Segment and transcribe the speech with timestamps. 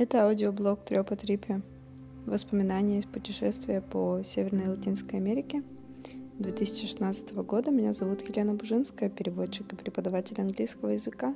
[0.00, 1.60] Это аудиоблог Трёпа Трипе.
[2.24, 5.62] Воспоминания из путешествия по Северной Латинской Америке
[6.38, 7.70] 2016 года.
[7.70, 11.34] Меня зовут Елена Бужинская, переводчик и преподаватель английского языка.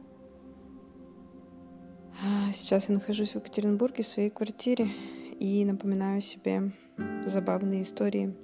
[2.25, 4.89] А, сейчас я нахожусь в Екатеринбурге в своей квартире
[5.39, 6.73] и напоминаю себе
[7.27, 8.35] забавные истории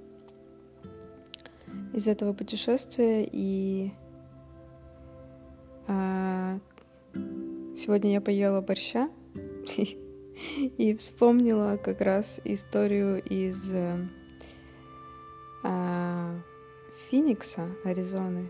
[1.95, 3.27] из этого путешествия.
[3.33, 3.91] И
[5.89, 6.59] а,
[7.75, 9.09] сегодня я поела борща
[10.79, 13.73] и вспомнила как раз историю из
[15.63, 16.41] а,
[17.11, 18.49] Финикса, Аризоны.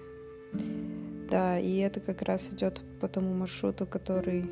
[1.30, 4.50] Да, и это как раз идет по тому маршруту, который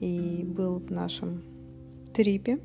[0.00, 1.42] и был в нашем
[2.12, 2.60] трипе.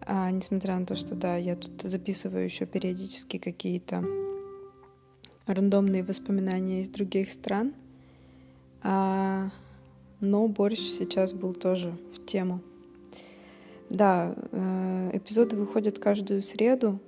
[0.00, 4.04] А, несмотря на то, что да, я тут записываю еще периодически какие-то
[5.46, 7.74] рандомные воспоминания из других стран.
[8.82, 9.50] А,
[10.20, 12.60] но борщ сейчас был тоже в тему.
[13.88, 16.98] Да, э, эпизоды выходят каждую среду,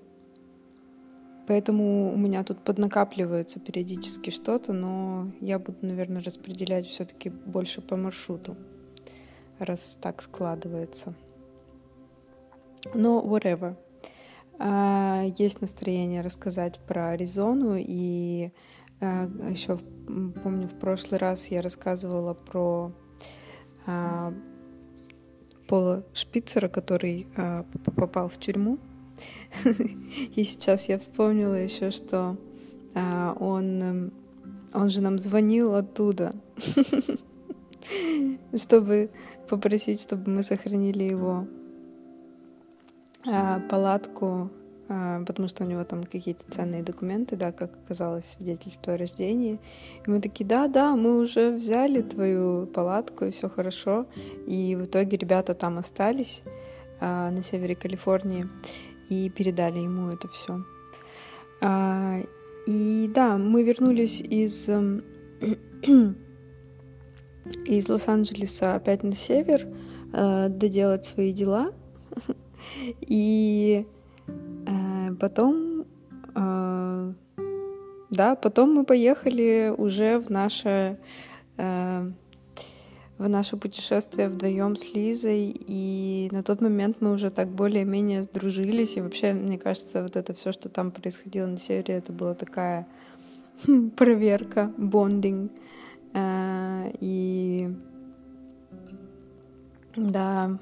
[1.46, 7.96] поэтому у меня тут поднакапливается периодически что-то, но я буду, наверное, распределять все-таки больше по
[7.96, 8.56] маршруту,
[9.58, 11.14] раз так складывается.
[12.94, 13.76] Но whatever.
[14.60, 18.50] А, есть настроение рассказать про Аризону и
[19.00, 19.78] еще
[20.42, 22.92] помню в прошлый раз я рассказывала про
[23.86, 24.34] а,
[25.66, 27.64] Пола Шпицера, который а,
[27.96, 28.78] попал в тюрьму.
[30.34, 32.36] И сейчас я вспомнила еще, что
[32.94, 34.12] а, он,
[34.74, 36.34] он же нам звонил оттуда,
[38.56, 39.10] чтобы
[39.48, 41.46] попросить, чтобы мы сохранили его
[43.26, 44.57] а, палатку а,
[44.88, 49.60] потому что у него там какие-то ценные документы, да, как оказалось, свидетельство о рождении.
[50.06, 54.06] И мы такие, да, да, мы уже взяли твою палатку, и все хорошо.
[54.46, 56.42] И в итоге ребята там остались
[57.00, 58.48] а, на севере Калифорнии
[59.10, 60.64] и передали ему это все.
[61.60, 62.18] А,
[62.66, 64.68] и да, мы вернулись из
[67.66, 69.66] из Лос-Анджелеса опять на север
[70.12, 71.72] э, доделать свои дела.
[73.00, 73.86] И
[75.20, 75.84] потом,
[76.34, 77.12] э,
[78.10, 80.98] да, потом мы поехали уже в наше
[81.56, 82.10] э,
[83.18, 88.96] в наше путешествие вдвоем с Лизой, и на тот момент мы уже так более-менее сдружились,
[88.96, 92.86] и вообще, мне кажется, вот это все, что там происходило на севере, это была такая
[93.96, 95.50] проверка, бондинг,
[96.14, 97.68] э, и
[99.96, 100.58] да,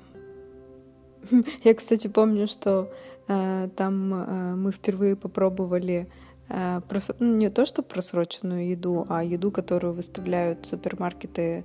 [1.65, 2.91] я, кстати, помню, что
[3.27, 6.09] там э, мы впервые попробовали
[6.49, 6.81] э,
[7.19, 11.65] ну, не то, что просроченную еду, а еду, которую выставляют супермаркеты,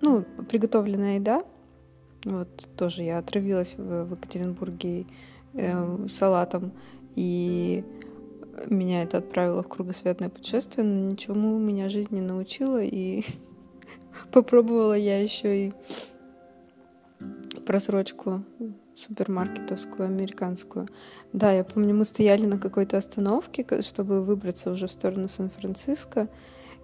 [0.00, 1.42] ну, приготовленная еда.
[2.24, 5.06] Вот тоже я отравилась в Екатеринбурге
[6.06, 6.72] салатом,
[7.16, 7.84] и
[8.66, 13.24] меня это отправило в кругосветное путешествие, но ничему меня жизнь не научила, и
[14.32, 15.72] попробовала я еще и
[17.66, 18.44] просрочку
[18.98, 20.88] супермаркетовскую, американскую.
[21.32, 26.28] Да, я помню, мы стояли на какой-то остановке, чтобы выбраться уже в сторону Сан-Франциско,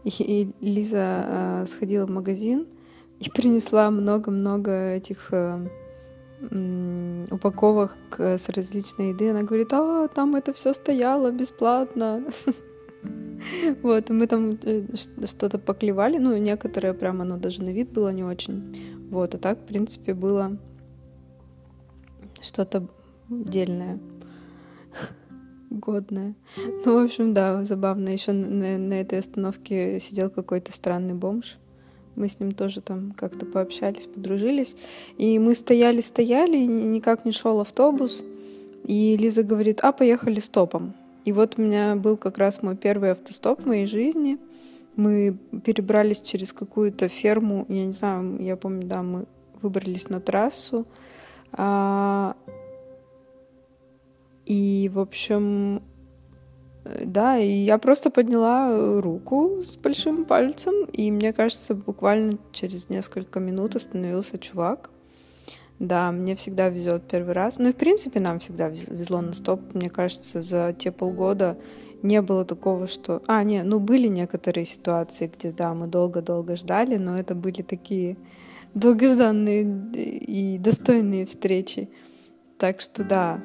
[0.04, 2.66] и, Лиза э, сходила в магазин
[3.20, 5.66] и принесла много-много этих э,
[7.30, 9.30] упаковок с различной еды.
[9.30, 12.24] Она говорит, а, там это все стояло бесплатно.
[13.82, 14.84] Вот, мы там э,
[15.26, 18.74] что-то поклевали, ну, некоторые прям, оно даже на вид было не очень.
[19.10, 20.56] Вот, а так, в принципе, было
[22.44, 22.86] что-то
[23.28, 23.98] дельное,
[25.70, 26.34] годное.
[26.84, 28.10] Ну, в общем, да, забавно.
[28.10, 31.56] Еще на, на этой остановке сидел какой-то странный бомж.
[32.16, 34.76] Мы с ним тоже там как-то пообщались, подружились.
[35.18, 38.24] И мы стояли-стояли, никак не шел автобус.
[38.84, 40.94] И Лиза говорит, а, поехали стопом.
[41.24, 44.38] И вот у меня был как раз мой первый автостоп в моей жизни.
[44.94, 49.24] Мы перебрались через какую-то ферму, я не знаю, я помню, да, мы
[49.60, 50.86] выбрались на трассу,
[54.46, 55.82] и, в общем,
[56.84, 63.40] да, и я просто подняла руку с большим пальцем, и мне кажется, буквально через несколько
[63.40, 64.90] минут остановился чувак.
[65.80, 67.58] Да, мне всегда везет первый раз.
[67.58, 69.60] Ну и, в принципе, нам всегда везло на стоп.
[69.74, 71.58] Мне кажется, за те полгода
[72.02, 73.22] не было такого, что...
[73.26, 78.16] А, не, ну были некоторые ситуации, где, да, мы долго-долго ждали, но это были такие
[78.74, 81.88] долгожданные и достойные встречи.
[82.58, 83.42] Так что да,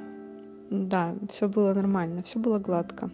[0.69, 3.11] да, все было нормально, все было гладко.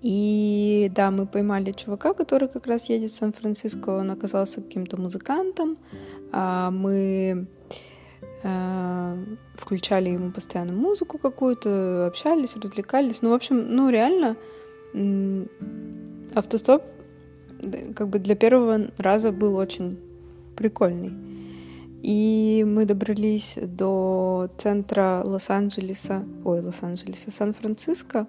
[0.00, 5.76] И да, мы поймали чувака, который как раз едет в Сан-Франциско, он оказался каким-то музыкантом.
[6.30, 7.48] А мы
[8.44, 9.18] а,
[9.54, 13.22] включали ему постоянно музыку какую-то, общались, развлекались.
[13.22, 14.36] Ну, в общем, ну реально
[16.34, 16.82] автостоп
[17.94, 19.98] как бы для первого раза был очень
[20.58, 21.12] прикольный.
[22.02, 28.26] И мы добрались до центра Лос-Анджелеса, ой, Лос-Анджелеса, Сан-Франциско,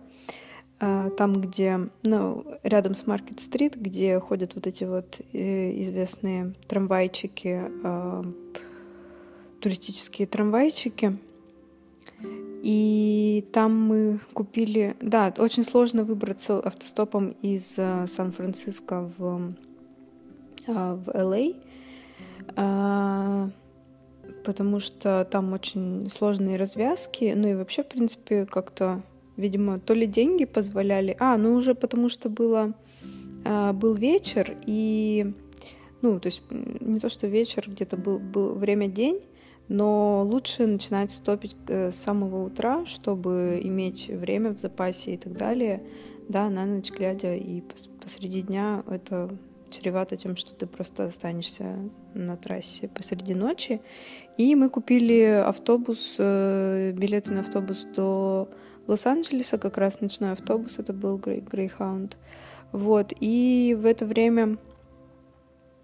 [0.80, 7.64] а, там, где, ну, рядом с Маркет-стрит, где ходят вот эти вот э, известные трамвайчики,
[7.84, 8.26] а,
[9.60, 11.18] туристические трамвайчики.
[12.64, 14.96] И там мы купили...
[15.02, 19.54] Да, очень сложно выбраться автостопом из э, Сан-Франциско в,
[20.68, 21.54] а, в Л.А., а,
[24.44, 27.34] потому что там очень сложные развязки.
[27.36, 29.02] Ну и вообще, в принципе, как-то,
[29.38, 31.16] видимо, то ли деньги позволяли...
[31.20, 32.74] А, ну уже потому что было,
[33.46, 35.34] а, был вечер, и...
[36.02, 39.20] Ну, то есть не то, что вечер, где-то был, был время-день,
[39.68, 45.38] но лучше начинать стопить э, с самого утра, чтобы иметь время в запасе и так
[45.38, 45.84] далее.
[46.30, 47.62] Да, на ночь глядя и
[48.02, 49.30] посреди дня это
[49.70, 51.78] чревато тем, что ты просто останешься
[52.14, 53.82] на трассе посреди ночи.
[54.38, 58.50] И мы купили автобус, э, билеты на автобус до
[58.88, 62.14] Лос-Анджелеса, как раз ночной автобус, это был Greyhound.
[62.72, 64.58] Вот, и в это время,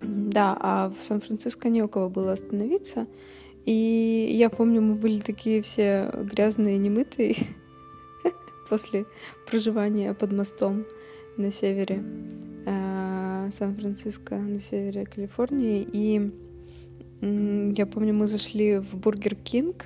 [0.01, 3.07] да, а в Сан-Франциско не у кого было остановиться,
[3.65, 7.35] и я помню, мы были такие все грязные, немытые
[8.69, 9.05] после
[9.47, 10.85] проживания под мостом
[11.37, 12.03] на севере
[12.65, 12.74] э,
[13.51, 15.87] Сан-Франциско, на севере Калифорнии.
[15.91, 16.31] И
[17.21, 19.85] я помню, мы зашли в Burger King,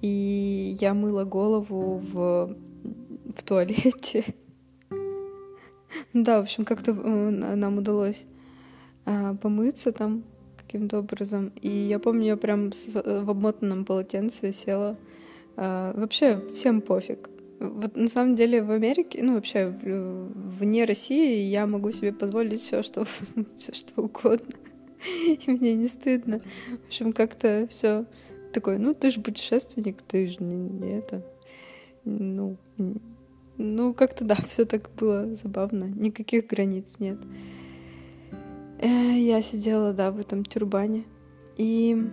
[0.00, 2.56] и я мыла голову в,
[3.34, 4.24] в туалете.
[6.12, 8.26] да, в общем, как-то э, нам удалось
[9.06, 10.24] э, помыться там
[10.56, 11.52] каким-то образом.
[11.60, 14.96] И я помню, я прям в обмотанном полотенце села.
[15.56, 17.28] А, вообще всем пофиг.
[17.70, 22.82] Вот на самом деле в Америке, ну вообще вне России я могу себе позволить все,
[22.82, 23.04] что,
[23.56, 24.54] все, что угодно.
[25.26, 26.40] И мне не стыдно.
[26.84, 28.04] В общем, как-то все
[28.52, 31.24] такое, ну ты же путешественник, ты же не, не это.
[32.04, 32.56] Ну,
[33.56, 35.84] ну как-то да, все так было забавно.
[35.84, 37.18] Никаких границ нет.
[38.80, 41.04] Э, я сидела, да, в этом тюрбане.
[41.56, 42.10] И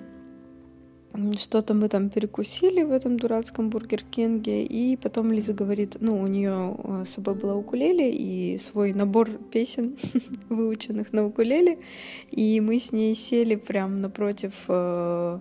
[1.37, 6.27] что-то мы там перекусили в этом дурацком Бургер Кинге, и потом Лиза говорит, ну, у
[6.27, 9.97] нее э, с собой была укулеле и свой набор песен,
[10.49, 11.79] выученных на укулеле,
[12.29, 15.39] и мы с ней сели прям напротив, э,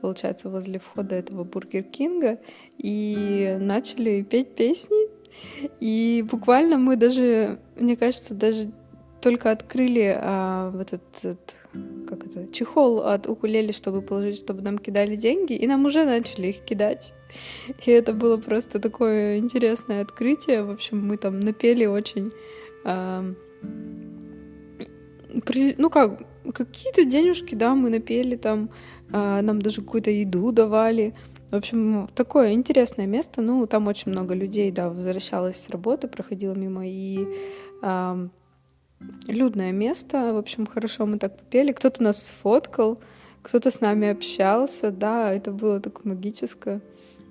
[0.00, 2.38] получается, возле входа этого Бургер Кинга,
[2.78, 5.08] и начали петь песни,
[5.80, 8.70] и буквально мы даже, мне кажется, даже
[9.24, 11.56] только открыли а, вот этот,
[12.06, 16.48] как это, чехол от укулеле, чтобы положить, чтобы нам кидали деньги, и нам уже начали
[16.48, 17.14] их кидать.
[17.86, 20.62] И это было просто такое интересное открытие.
[20.62, 22.32] В общем, мы там напели очень...
[22.84, 23.24] А,
[25.46, 26.20] при, ну как,
[26.52, 28.68] какие-то денежки, да, мы напели там,
[29.10, 31.14] а, нам даже какую-то еду давали.
[31.50, 33.40] В общем, такое интересное место.
[33.40, 37.26] Ну, там очень много людей, да, возвращалась с работы, проходила мимо и
[37.80, 38.28] а,
[39.26, 40.30] людное место.
[40.32, 41.72] В общем, хорошо мы так попели.
[41.72, 42.98] Кто-то нас сфоткал,
[43.42, 44.90] кто-то с нами общался.
[44.90, 46.80] Да, это было так магическое.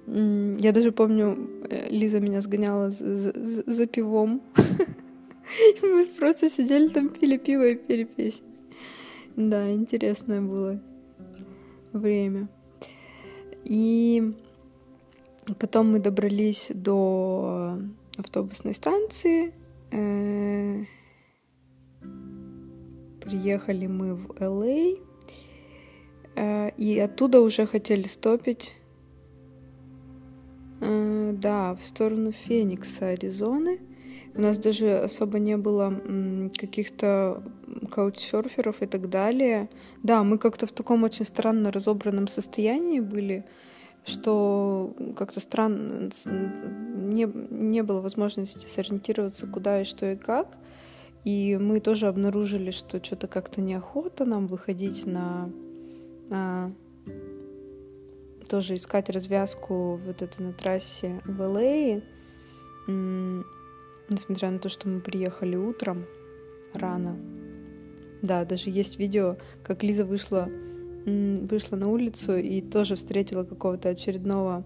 [0.06, 4.42] Я даже помню, э, Лиза меня сгоняла за, за, за пивом.
[5.82, 8.46] Мы просто сидели там, пили пиво и пели песни.
[9.36, 10.80] Да, интересное было
[11.94, 12.50] время.
[13.64, 14.34] И
[15.60, 17.80] потом мы добрались до
[18.18, 19.54] автобусной станции.
[23.24, 24.96] Приехали мы в Л.А.
[26.36, 28.76] Э, и оттуда уже хотели стопить,
[30.82, 33.80] э, да, в сторону Феникса, Аризоны.
[34.36, 35.94] У нас даже особо не было
[36.58, 37.44] каких-то
[37.92, 39.70] каучсерферов и так далее.
[40.02, 43.46] Да, мы как-то в таком очень странно разобранном состоянии были,
[44.06, 50.58] что как-то странно не, не было возможности сориентироваться, куда и что и как.
[51.24, 55.50] И мы тоже обнаружили, что что-то как-то неохота нам выходить на,
[56.30, 56.74] на
[58.50, 62.02] тоже искать развязку вот это на трассе в Л.А.
[64.10, 66.06] Несмотря на то, что мы приехали утром
[66.74, 67.18] рано.
[68.22, 70.50] Да, даже есть видео, как Лиза вышла,
[71.06, 74.66] вышла на улицу и тоже встретила какого-то очередного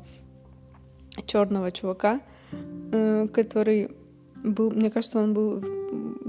[1.25, 2.21] черного чувака,
[2.91, 3.89] э, который
[4.43, 5.63] был, мне кажется, он был,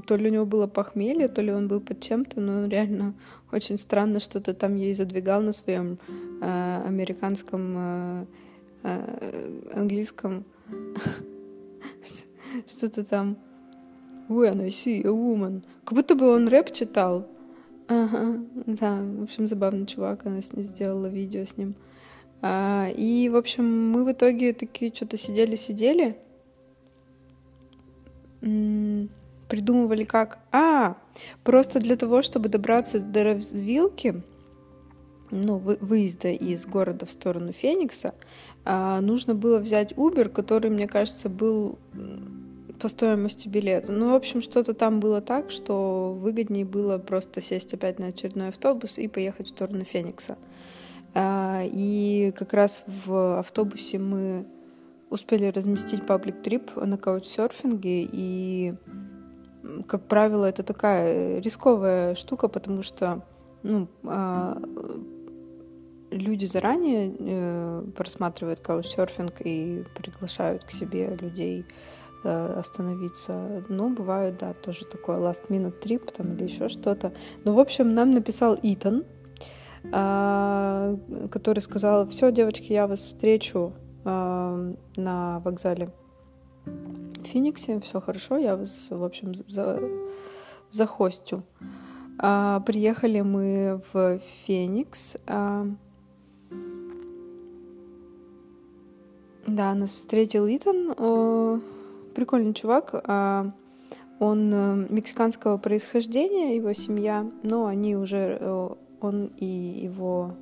[0.08, 3.12] то ли у него было похмелье, то ли он был под чем-то, но он реально
[3.52, 5.98] очень странно что-то там ей задвигал на своем
[6.40, 8.24] э, американском, э,
[8.84, 10.46] э, английском,
[12.66, 13.36] что-то там.
[14.30, 15.62] When I see a woman.
[15.84, 17.26] Как будто бы он рэп читал.
[17.88, 21.74] Ага, да, в общем, забавный чувак, она с ней сделала видео с ним.
[22.40, 26.16] А, и, в общем, мы в итоге такие что-то сидели-сидели,
[29.48, 30.38] придумывали как...
[30.52, 30.96] А,
[31.44, 34.22] просто для того, чтобы добраться до развилки,
[35.30, 38.14] ну, выезда из города в сторону Феникса,
[38.64, 41.78] а, нужно было взять Uber, который, мне кажется, был
[42.78, 43.92] по стоимости билета.
[43.92, 48.48] Ну, в общем, что-то там было так, что выгоднее было просто сесть опять на очередной
[48.48, 50.38] автобус и поехать в сторону Феникса.
[51.14, 54.46] А, и как раз в автобусе мы
[55.10, 58.74] успели разместить паблик трип на каучсерфинге, и,
[59.86, 63.22] как правило, это такая рисковая штука, потому что
[63.62, 64.60] ну, а,
[66.10, 71.66] люди заранее э, просматривают каучсерфинг и приглашают к себе людей
[72.24, 73.64] э, остановиться.
[73.68, 77.12] Ну, бывает, да, тоже такое last minute trip там или еще что-то.
[77.44, 79.04] Ну, в общем, нам написал Итан,
[79.92, 80.96] а,
[81.30, 85.92] который сказал, все, девочки, я вас встречу а, на вокзале
[87.28, 89.80] Фениксе, все хорошо, я вас, в общем, за,
[90.70, 91.42] за хостю.
[92.18, 95.16] А, приехали мы в Феникс.
[95.26, 95.66] А,
[99.46, 101.60] да, нас встретил Итан, о,
[102.14, 102.94] прикольный чувак.
[103.06, 103.52] А,
[104.20, 108.68] он э, мексиканского происхождения, его семья, но они уже э,
[109.00, 110.34] он и его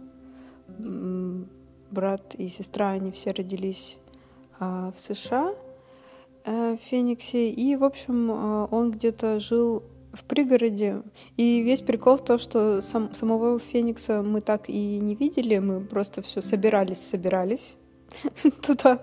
[1.91, 3.99] брат и сестра, они все родились
[4.59, 5.55] а, в США,
[6.47, 7.51] в Фениксе.
[7.51, 11.03] И, в общем, а, он где-то жил в пригороде.
[11.37, 15.81] И весь прикол в том, что сам, самого Феникса мы так и не видели, мы
[15.81, 17.77] просто все собирались, собирались
[18.63, 19.01] туда.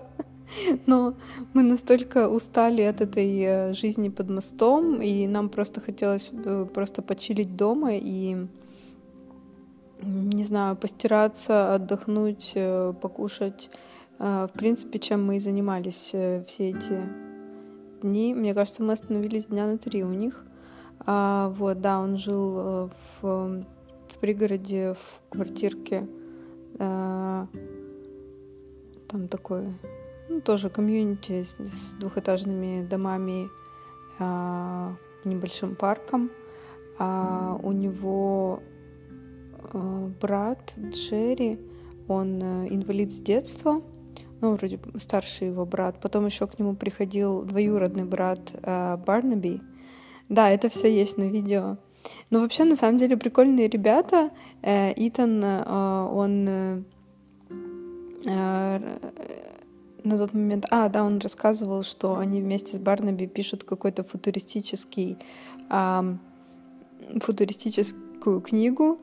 [0.86, 1.14] Но
[1.54, 7.02] мы настолько устали от этой э, жизни под мостом, и нам просто хотелось э, просто
[7.02, 8.46] почилить дома и
[10.02, 13.70] не знаю, постираться, отдохнуть, э, покушать.
[14.18, 17.23] Э, в принципе, чем мы и занимались э, все эти
[18.04, 18.34] дни.
[18.34, 20.44] Мне кажется, мы остановились дня на три у них.
[21.06, 26.06] А, вот, да, он жил в, в пригороде, в квартирке.
[26.78, 27.48] А,
[29.08, 29.74] там такой,
[30.28, 33.48] ну, тоже комьюнити с, с двухэтажными домами,
[34.18, 34.94] а,
[35.24, 36.30] небольшим парком.
[36.98, 38.62] А у него
[39.72, 41.58] Э, брат Джерри,
[42.08, 43.82] он э, инвалид с детства,
[44.44, 45.98] ну, вроде старший его брат.
[46.00, 49.62] Потом еще к нему приходил двоюродный брат э, Барнаби.
[50.28, 51.78] Да, это все есть на видео.
[52.30, 54.30] Но вообще, на самом деле, прикольные ребята.
[54.62, 56.44] Итан, он
[60.04, 60.66] на тот момент...
[60.70, 65.16] А, да, он рассказывал, что они вместе с Барнаби пишут какой-то футуристический...
[67.20, 68.98] футуристическую книгу,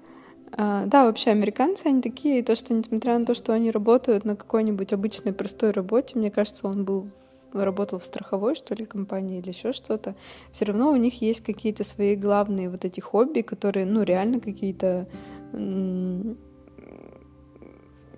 [0.53, 4.35] а, да, вообще американцы, они такие, то, что несмотря на то, что они работают на
[4.35, 7.09] какой-нибудь обычной простой работе, мне кажется, он был
[7.53, 10.15] работал в страховой, что ли, компании или еще что-то,
[10.51, 15.07] все равно у них есть какие-то свои главные вот эти хобби, которые, ну, реально какие-то
[15.51, 16.37] ну,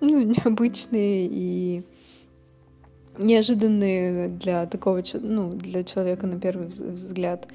[0.00, 1.82] необычные и
[3.18, 7.48] неожиданные для такого, ну, для человека на первый взгляд.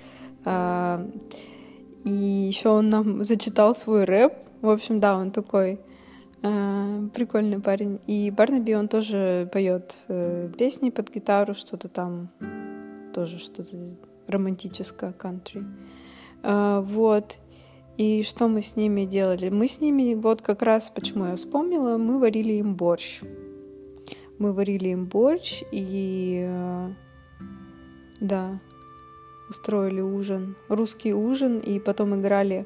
[0.46, 1.06] А,
[2.06, 5.80] и еще он нам зачитал свой рэп, в общем, да, он такой
[6.42, 8.00] э, прикольный парень.
[8.08, 12.30] И Барнаби, он тоже поет э, песни под гитару, что-то там,
[13.14, 13.78] тоже что-то
[14.28, 15.64] романтическое, кантри.
[16.44, 17.38] Э, вот.
[17.98, 19.50] И что мы с ними делали?
[19.50, 23.22] Мы с ними, вот как раз почему я вспомнила, мы варили им борщ.
[24.38, 26.94] Мы варили им борщ, и э,
[28.22, 28.62] да,
[29.50, 32.66] устроили ужин, русский ужин, и потом играли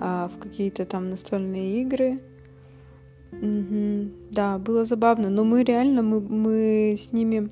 [0.00, 2.20] а, в какие-то там настольные игры.
[3.32, 4.10] Угу.
[4.30, 7.50] Да, было забавно, но мы реально, мы, мы с ними...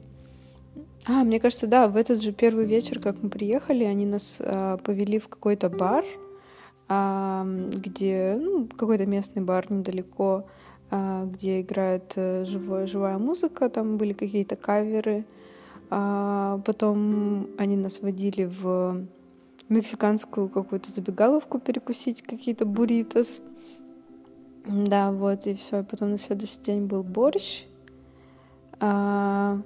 [1.06, 4.76] А, мне кажется, да, в этот же первый вечер, как мы приехали, они нас а,
[4.78, 6.04] повели в какой-то бар,
[6.88, 10.46] а, где, ну, какой-то местный бар недалеко,
[10.90, 15.24] а, где играет а, живая, живая музыка, там были какие-то каверы,
[15.90, 19.06] а потом они нас водили в
[19.68, 23.42] мексиканскую какую-то забегаловку перекусить, какие-то буритос.
[24.66, 25.82] Да, вот, и все.
[25.82, 27.64] Потом на следующий день был борщ.
[28.80, 29.60] А...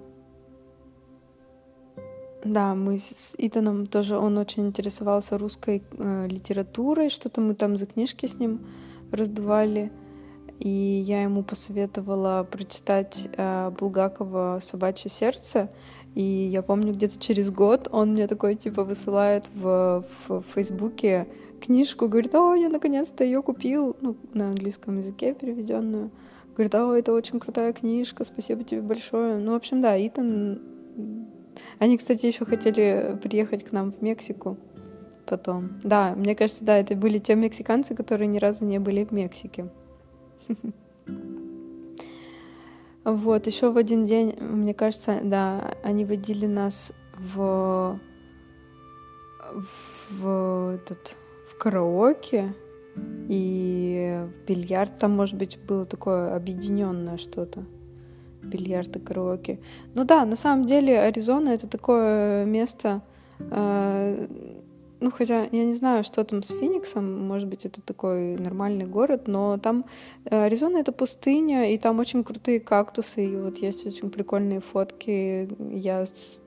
[2.45, 7.87] Да, мы с Итаном тоже, он очень интересовался русской э, литературой, что-то мы там за
[7.87, 8.67] книжки с ним
[9.13, 9.93] раздували.
[10.59, 15.71] И я ему посоветовала прочитать э, Булгакова «Собачье сердце».
[16.15, 21.27] И я помню, где-то через год он мне такой, типа, высылает в, в Фейсбуке
[21.61, 26.11] книжку, говорит, о, я наконец-то ее купил, ну, на английском языке переведенную.
[26.55, 29.39] Говорит, о, это очень крутая книжка, спасибо тебе большое.
[29.39, 30.61] Ну, в общем, да, Итан
[31.79, 34.57] они, кстати, еще хотели приехать к нам в Мексику
[35.27, 35.81] потом.
[35.83, 39.69] Да, мне кажется, да, это были те мексиканцы, которые ни разу не были в Мексике.
[43.05, 47.99] Вот, еще в один день, мне кажется, да, они водили нас в,
[50.11, 51.17] в этот
[51.49, 52.55] в караоке
[53.29, 54.99] и бильярд.
[54.99, 57.65] Там, может быть, было такое объединенное что-то
[58.43, 59.61] бильярд и караоке.
[59.95, 63.03] Ну да, на самом деле Аризона это такое место,
[63.39, 64.27] э,
[65.03, 69.27] ну хотя я не знаю, что там с Фениксом, может быть это такой нормальный город,
[69.27, 69.85] но там
[70.25, 75.49] э, Аризона это пустыня, и там очень крутые кактусы, и вот есть очень прикольные фотки.
[75.73, 76.41] Я с,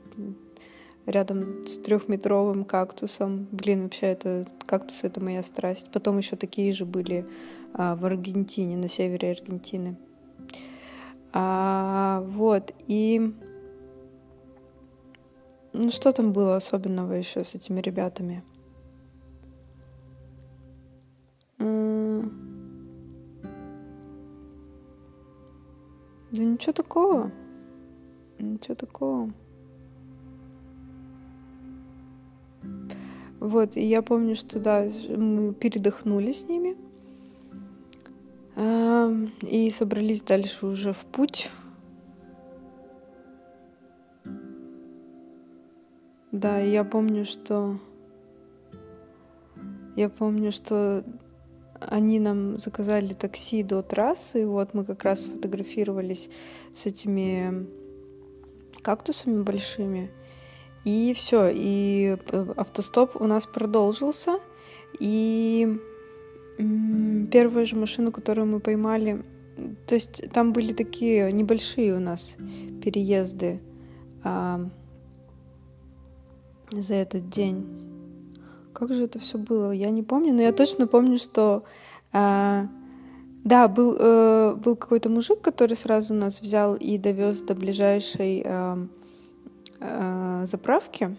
[1.06, 3.48] рядом с трехметровым кактусом.
[3.52, 5.90] Блин, вообще это кактус это моя страсть.
[5.92, 7.26] Потом еще такие же были
[7.74, 9.98] а, в Аргентине, на севере Аргентины.
[11.34, 13.34] А, вот, и...
[15.78, 18.42] Ну, что там было особенного еще с этими ребятами?
[21.60, 21.66] Да
[26.32, 27.30] ничего такого.
[28.40, 29.34] Ничего такого.
[33.42, 36.78] Вот, и я помню, что да, мы передохнули с ними.
[39.42, 41.52] И собрались дальше уже в путь.
[46.36, 47.80] Да, я помню, что...
[49.96, 51.04] Я помню, что
[51.80, 56.30] они нам заказали такси до трассы, и вот мы как раз фотографировались
[56.76, 57.68] с этими
[58.82, 60.12] кактусами большими.
[60.84, 64.40] И все, и э, автостоп у нас продолжился,
[65.00, 65.80] и
[66.58, 69.24] Первую же машину, которую мы поймали,
[69.88, 72.38] то есть там были такие небольшие у нас
[72.82, 73.60] переезды
[74.24, 74.70] а,
[76.82, 77.66] за этот день.
[78.74, 79.72] Как же это все было?
[79.72, 81.64] Я не помню, но я точно помню, что
[82.12, 82.68] а,
[83.46, 88.88] да, был, э, был какой-то мужик, который сразу нас взял и довез до ближайшей э,
[89.80, 91.16] э, заправки.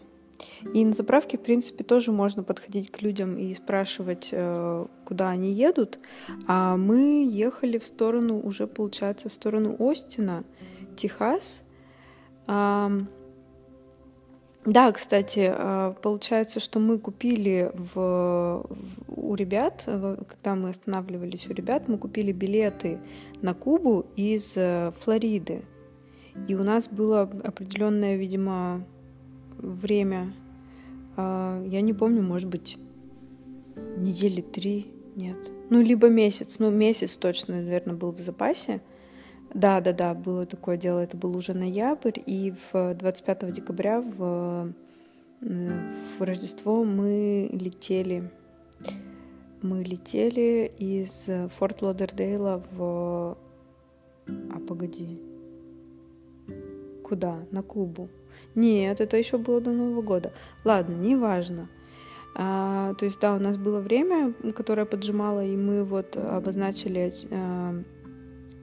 [0.74, 5.52] И на заправке, в принципе, тоже можно подходить к людям и спрашивать, э, куда они
[5.52, 6.00] едут.
[6.48, 10.42] А мы ехали в сторону, уже получается, в сторону Остина,
[10.96, 11.62] Техас.
[14.66, 18.66] Да, кстати, э, получается, что мы купили в,
[19.08, 22.98] у ребят, когда мы останавливались у ребят, мы купили билеты
[23.42, 25.62] на Кубу из э, Флориды.
[26.48, 28.84] И у нас было определенное, видимо,
[29.58, 30.32] время,
[31.16, 32.78] а, я не помню, может быть,
[33.96, 35.52] недели три, нет.
[35.70, 38.80] Ну, либо месяц, ну, месяц точно, наверное, был в запасе.
[39.54, 44.72] Да, да, да, было такое дело, это был уже ноябрь, и в 25 декабря в,
[45.40, 48.30] в Рождество мы летели,
[49.62, 53.38] мы летели из Форт Лодердейла в...
[54.28, 55.20] А, погоди.
[57.02, 57.38] Куда?
[57.50, 58.08] На Кубу.
[58.54, 60.32] Нет, это еще было до Нового года.
[60.64, 61.68] Ладно, неважно.
[62.34, 67.82] А, то есть, да, у нас было время, которое поджимало, и мы вот обозначили а,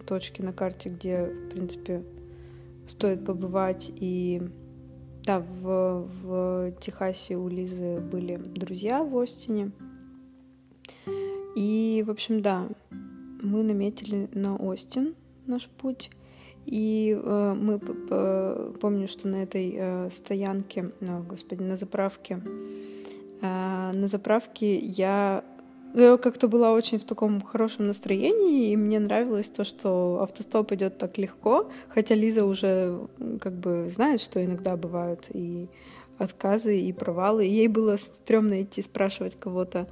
[0.05, 2.03] точки на карте, где, в принципе,
[2.87, 3.91] стоит побывать.
[3.95, 4.41] И
[5.23, 9.71] да, в, в Техасе у Лизы были друзья в Остине.
[11.55, 12.67] И, в общем, да,
[13.41, 16.09] мы наметили на Остин наш путь.
[16.65, 22.41] И э, мы помню, что на этой э, стоянке, о, господи, на заправке,
[23.41, 25.43] э, на заправке я
[25.93, 30.97] я как-то была очень в таком хорошем настроении, и мне нравилось то, что автостоп идет
[30.97, 33.07] так легко, хотя Лиза уже
[33.41, 35.67] как бы знает, что иногда бывают и
[36.17, 37.45] отказы, и провалы.
[37.45, 39.87] И ей было стрёмно идти спрашивать кого-то,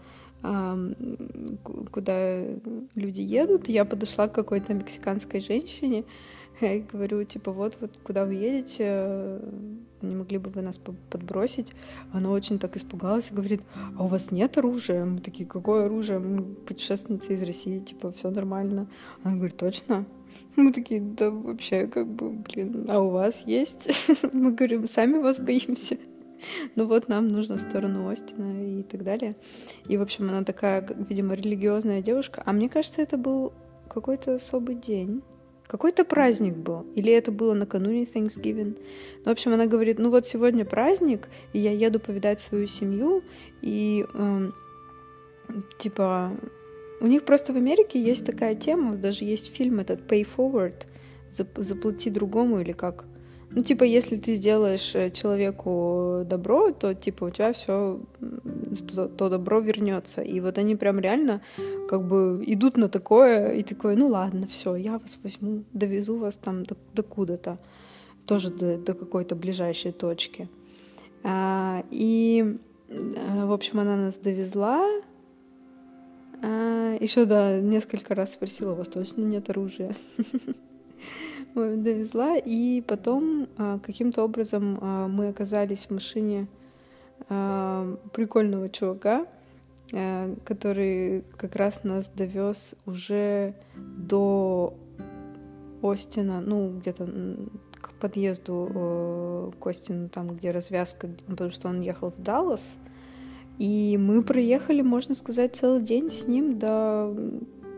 [1.91, 2.41] куда
[2.95, 3.69] люди едут.
[3.69, 6.03] Я подошла к какой-то мексиканской женщине,
[6.59, 9.39] я говорю, типа, вот, вот куда вы едете,
[10.01, 11.73] не могли бы вы нас подбросить?
[12.11, 13.61] Она очень так испугалась и говорит,
[13.97, 15.05] а у вас нет оружия?
[15.05, 16.19] Мы такие, какое оружие?
[16.19, 18.87] Мы путешественницы из России, типа, все нормально.
[19.23, 20.05] Она говорит, точно?
[20.55, 23.89] Мы такие, да вообще, как бы, блин, а у вас есть?
[24.33, 25.97] Мы говорим, сами вас боимся.
[26.75, 29.35] ну вот нам нужно в сторону Остина и так далее.
[29.87, 32.43] И, в общем, она такая, видимо, религиозная девушка.
[32.45, 33.53] А мне кажется, это был
[33.89, 35.21] какой-то особый день.
[35.71, 36.85] Какой-то праздник был.
[36.95, 38.77] Или это было накануне Thanksgiving.
[39.19, 43.23] Ну, в общем, она говорит, ну вот сегодня праздник, и я еду повидать свою семью,
[43.61, 44.51] и э,
[45.79, 46.33] типа
[46.99, 50.75] у них просто в Америке есть такая тема, даже есть фильм этот Pay Forward,
[51.29, 53.05] заплати другому или как.
[53.53, 57.99] Ну, типа, если ты сделаешь э, человеку добро, то, типа, у тебя все,
[58.95, 60.21] то, то добро вернется.
[60.21, 61.41] И вот они прям реально
[61.89, 66.37] как бы идут на такое, и такое, ну ладно, все, я вас возьму, довезу вас
[66.37, 67.57] там до, до куда-то,
[68.25, 70.47] тоже до, до какой-то ближайшей точки.
[71.23, 74.81] А, и, э, в общем, она нас довезла.
[76.41, 79.93] А, еще, да, несколько раз спросила, у вас точно нет оружия?
[81.55, 86.47] довезла, и потом а, каким-то образом а, мы оказались в машине
[87.29, 89.25] а, прикольного чувака,
[90.45, 94.73] который как раз нас довез уже до
[95.83, 97.09] Остина, ну, где-то
[97.81, 102.77] к подъезду к Остину, там, где развязка, потому что он ехал в Даллас.
[103.57, 107.13] И мы проехали, можно сказать, целый день с ним до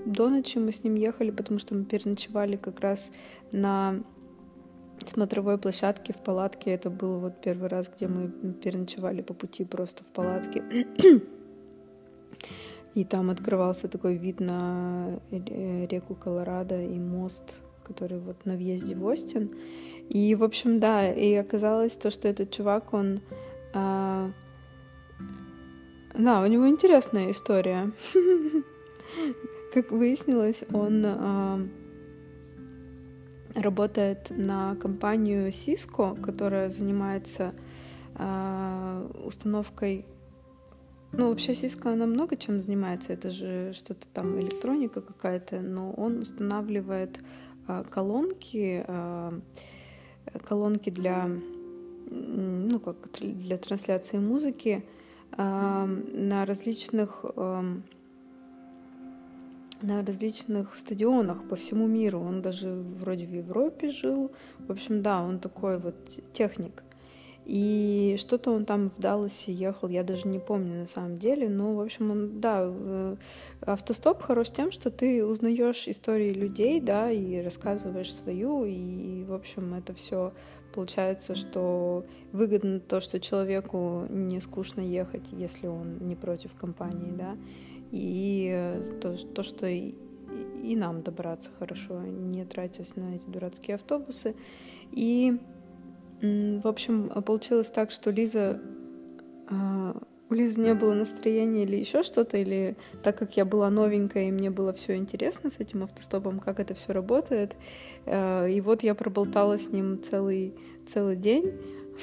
[0.06, 3.12] до ночи мы с ним ехали, потому что мы переночевали как раз
[3.52, 4.04] на
[5.06, 6.72] смотровой площадке в палатке.
[6.72, 10.63] Это был вот первый раз, где мы переночевали по пути просто в палатке.
[12.96, 19.04] И там открывался такой вид на реку Колорадо и мост, который вот на въезде в
[19.06, 19.52] Остин.
[20.10, 23.22] И, в общем, да, и оказалось то, что этот чувак, он...
[23.74, 24.30] А...
[26.13, 27.92] Да, у него интересная история.
[29.74, 31.60] Как выяснилось, он а,
[33.56, 37.56] работает на компанию Cisco, которая занимается
[38.14, 40.06] а, установкой
[41.12, 43.14] ну, вообще Cisco, она много чем занимается.
[43.14, 47.20] Это же что-то там электроника какая-то, но он устанавливает
[47.68, 49.34] а, колонки, а,
[50.46, 51.28] колонки для,
[52.12, 54.86] ну, как для трансляции музыки
[55.32, 57.26] а, на различных
[59.84, 62.19] на различных стадионах по всему миру.
[62.19, 64.32] Он даже вроде в Европе жил.
[64.60, 65.96] В общем, да, он такой вот
[66.34, 66.84] техник.
[67.46, 71.50] И что-то он там в Далласе ехал, я даже не помню на самом деле.
[71.50, 73.15] Но, в общем, он, да, э,
[73.62, 79.74] автостоп хорош тем, что ты узнаешь истории людей, да, и рассказываешь свою, и, в общем,
[79.74, 80.32] это все
[80.74, 87.36] получается, что выгодно то, что человеку не скучно ехать, если он не против компании, да,
[87.93, 89.93] и э, то, то что и,
[90.63, 94.36] и нам добраться хорошо, не тратясь на эти дурацкие автобусы.
[94.91, 95.38] И,
[96.19, 98.60] в общем, получилось так, что Лиза
[99.47, 99.95] а,
[100.32, 104.32] у Лизы не было настроения или еще что-то, или так как я была новенькая и
[104.32, 107.56] мне было все интересно с этим автостопом, как это все работает,
[108.08, 110.56] э, и вот я проболтала с ним целый,
[110.88, 111.53] целый день.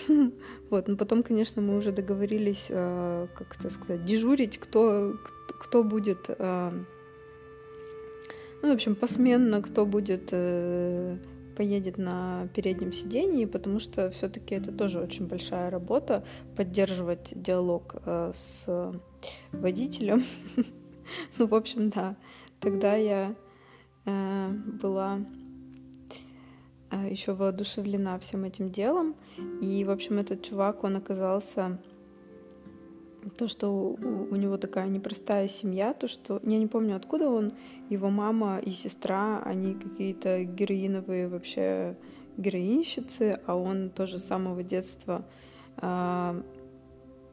[0.70, 5.39] Вот, но потом, конечно, мы уже договорились, как это сказать, дежурить, кто, кто
[5.82, 6.70] будет, э,
[8.62, 11.16] ну, в общем, посменно, кто будет э,
[11.56, 16.24] поедет на переднем сидении, потому что все-таки это тоже очень большая работа
[16.56, 18.92] поддерживать диалог э, с
[19.52, 20.22] водителем.
[21.38, 22.16] ну, в общем, да.
[22.60, 23.34] Тогда я
[24.04, 25.20] была
[27.08, 29.14] еще воодушевлена всем этим делом.
[29.62, 31.78] И, в общем, этот чувак, он оказался
[33.36, 33.70] то, что
[34.30, 37.52] у, него такая непростая семья, то, что я не помню, откуда он,
[37.88, 41.96] его мама и сестра, они какие-то героиновые вообще
[42.36, 45.24] героинщицы, а он тоже с самого детства,
[45.76, 46.40] а,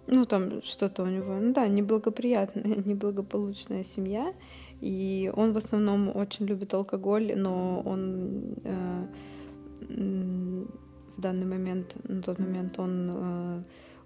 [0.08, 4.34] ну там что-то у него, ну да, неблагоприятная, неблагополучная семья,
[4.82, 9.08] и он в основном очень любит алкоголь, но он э,
[11.18, 13.64] в данный момент, на тот момент он э,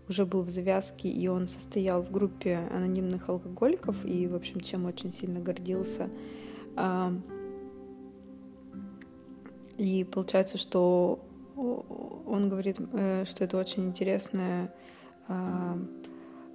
[0.09, 4.85] уже был в завязке, и он состоял в группе анонимных алкоголиков, и, в общем, чем
[4.85, 6.09] очень сильно гордился.
[6.75, 7.13] А,
[9.77, 11.19] и получается, что
[11.55, 14.73] он говорит, э, что это очень интересная
[15.27, 15.77] а,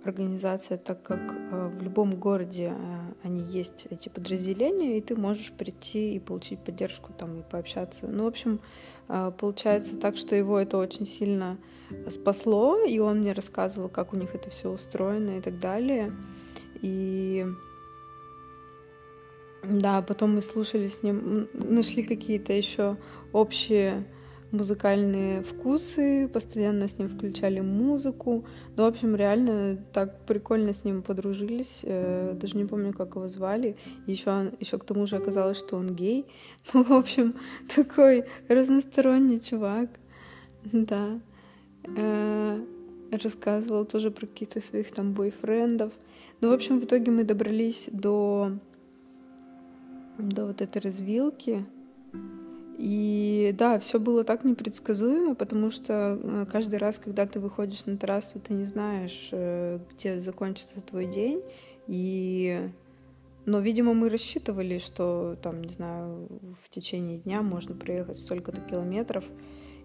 [0.07, 2.73] организация, так как а, в любом городе
[3.23, 8.07] они есть, эти подразделения, и ты можешь прийти и получить поддержку там и пообщаться.
[8.07, 8.61] Ну, в общем,
[9.09, 11.59] получается так, что его это очень сильно
[12.11, 16.13] спасло, и он мне рассказывал, как у них это все устроено и так далее.
[16.83, 17.47] И
[19.69, 22.97] да, потом мы слушали с ним, нашли какие-то еще
[23.33, 24.07] общие
[24.53, 28.45] музыкальные вкусы, постоянно с ним включали музыку.
[28.77, 31.81] Ну, в общем, реально так прикольно с ним подружились.
[31.83, 33.77] Э, даже не помню, как его звали.
[34.07, 36.27] Еще, еще к тому же оказалось, что он гей.
[36.75, 37.35] Ну, в общем,
[37.75, 39.89] такой разносторонний чувак.
[40.73, 41.21] Да.
[41.97, 42.61] Э,
[43.11, 45.93] рассказывал тоже про каких-то своих там бойфрендов.
[46.41, 48.53] Ну, в общем, в итоге мы добрались до,
[50.19, 51.65] до вот этой развилки.
[52.79, 57.97] И да, все было так непредсказуемо, потому что э, каждый раз, когда ты выходишь на
[57.97, 61.43] трассу, ты не знаешь, э, где закончится твой день.
[61.87, 62.71] И
[63.47, 66.29] но, видимо, мы рассчитывали, что там, не знаю,
[66.61, 69.25] в течение дня можно проехать столько-то километров.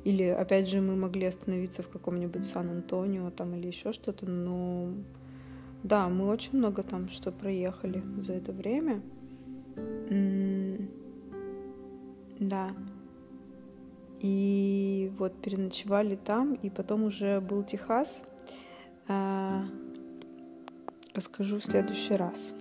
[0.04, 4.26] Или, опять же, мы могли остановиться в каком-нибудь Сан-Антонио там или еще что-то.
[4.26, 4.92] Но
[5.84, 9.04] да, мы очень много там что проехали за это время.
[12.42, 12.72] Да.
[14.20, 18.26] И вот переночевали там, и потом уже был Техас.
[19.08, 19.64] А,
[21.14, 22.56] расскажу в следующий раз.